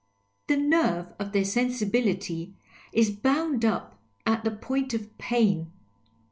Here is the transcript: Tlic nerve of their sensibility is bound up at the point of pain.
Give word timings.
Tlic 0.47 0.65
nerve 0.67 1.13
of 1.19 1.31
their 1.31 1.45
sensibility 1.45 2.55
is 2.91 3.11
bound 3.11 3.63
up 3.63 3.99
at 4.25 4.43
the 4.43 4.49
point 4.49 4.95
of 4.95 5.15
pain. 5.19 5.71